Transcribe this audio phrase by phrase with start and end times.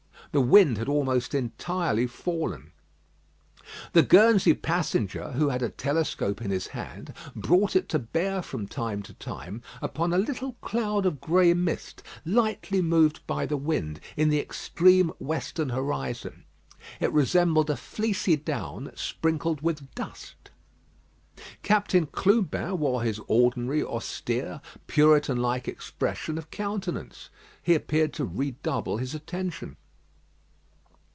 [0.33, 2.71] The wind had almost entirely fallen.
[3.91, 8.65] The Guernsey passenger, who had a telescope in his hand, brought it to bear from
[8.65, 13.99] time to time upon a little cloud of grey mist, lightly moved by the wind,
[14.15, 16.45] in the extreme western horizon.
[17.01, 20.49] It resembled a fleecy down sprinkled with dust.
[21.61, 27.29] Captain Clubin wore his ordinary austere, Puritan like expression of countenance.
[27.61, 29.75] He appeared to redouble his attention.